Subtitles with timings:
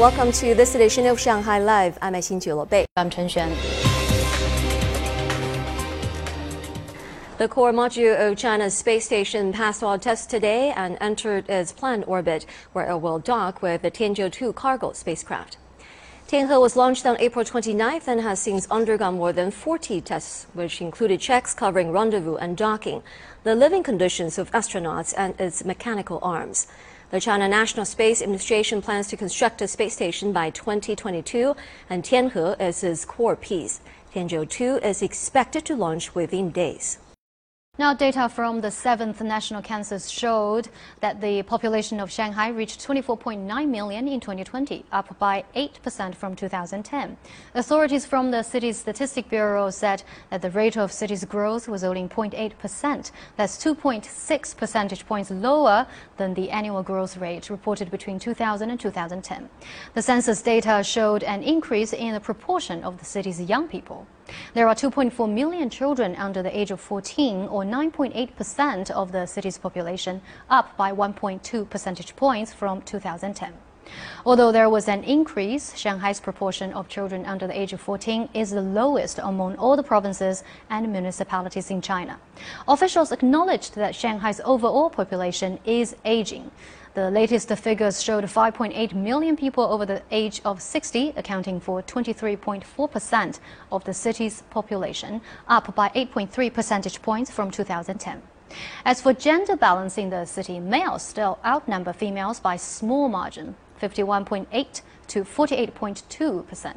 [0.00, 1.98] Welcome to this edition of Shanghai Live.
[2.00, 2.86] I'm Xin Bei.
[2.96, 3.54] I'm Chen Xuan.
[7.36, 12.04] The core module of China's space station passed all tests today and entered its planned
[12.06, 15.58] orbit, where it will dock with the Tianzhou 2 cargo spacecraft.
[16.28, 20.80] Tianhe was launched on April 29th and has since undergone more than 40 tests, which
[20.80, 23.02] included checks covering rendezvous and docking,
[23.44, 26.68] the living conditions of astronauts, and its mechanical arms.
[27.10, 31.56] The China National Space Administration plans to construct a space station by 2022,
[31.88, 33.80] and Tianhe is its core piece.
[34.14, 36.98] Tianzhou 2 is expected to launch within days.
[37.80, 40.68] Now, data from the 7th National Census showed
[41.00, 47.16] that the population of Shanghai reached 24.9 million in 2020, up by 8% from 2010.
[47.54, 52.02] Authorities from the city's statistic bureau said that the rate of city's growth was only
[52.02, 53.12] 0.8%.
[53.36, 55.86] That's 2.6 percentage points lower
[56.18, 59.48] than the annual growth rate reported between 2000 and 2010.
[59.94, 64.06] The census data showed an increase in the proportion of the city's young people.
[64.54, 69.58] There are 2.4 million children under the age of 14, or 9.8% of the city's
[69.58, 73.52] population, up by 1.2 percentage points from 2010.
[74.24, 78.50] Although there was an increase, Shanghai's proportion of children under the age of 14 is
[78.50, 82.18] the lowest among all the provinces and municipalities in China.
[82.68, 86.50] Officials acknowledged that Shanghai's overall population is aging.
[86.92, 93.38] The latest figures showed 5.8 million people over the age of 60, accounting for 23.4%
[93.70, 98.22] of the city's population, up by 8.3 percentage points from 2010.
[98.84, 104.82] As for gender balance in the city, males still outnumber females by small margin, 51.8
[105.06, 106.74] to 48.2%.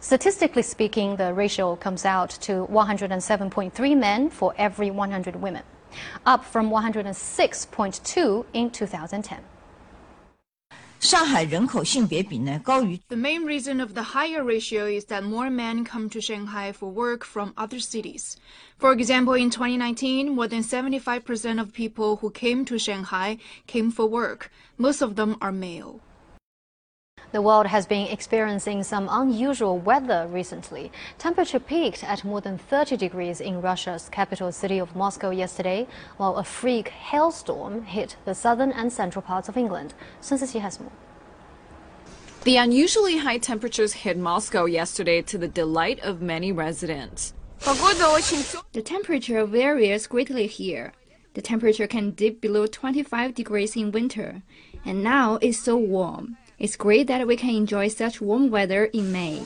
[0.00, 5.64] Statistically speaking, the ratio comes out to 107.3 men for every 100 women
[6.26, 9.40] up from 106.2 in 2010.
[13.08, 16.90] The main reason of the higher ratio is that more men come to Shanghai for
[16.90, 18.36] work from other cities.
[18.76, 24.04] For example, in 2019, more than 75% of people who came to Shanghai came for
[24.06, 24.50] work.
[24.76, 26.00] Most of them are male.
[27.32, 30.90] The world has been experiencing some unusual weather recently.
[31.16, 35.86] Temperature peaked at more than 30 degrees in Russia's capital city of Moscow yesterday,
[36.16, 39.94] while a freak hailstorm hit the southern and central parts of England.
[40.20, 40.90] Sun Siqi has more.
[42.42, 47.32] The unusually high temperatures hit Moscow yesterday to the delight of many residents.
[47.60, 50.94] The temperature varies greatly here.
[51.34, 54.42] The temperature can dip below 25 degrees in winter,
[54.84, 56.36] and now it's so warm.
[56.60, 59.44] It's great that we can enjoy such warm weather in May.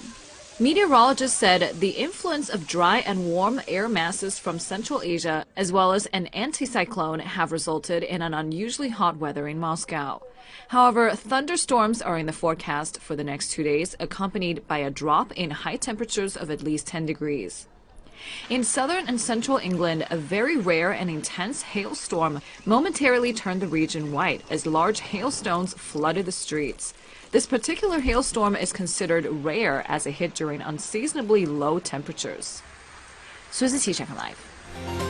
[0.58, 5.92] Meteorologists said the influence of dry and warm air masses from Central Asia, as well
[5.92, 10.20] as an anticyclone, have resulted in an unusually hot weather in Moscow.
[10.68, 15.30] However, thunderstorms are in the forecast for the next two days, accompanied by a drop
[15.34, 17.68] in high temperatures of at least 10 degrees.
[18.48, 24.12] In southern and central England, a very rare and intense hailstorm momentarily turned the region
[24.12, 26.94] white as large hailstones flooded the streets.
[27.34, 32.62] This particular hailstorm is considered rare as it hit during unseasonably low temperatures.
[33.50, 35.03] Susie Live.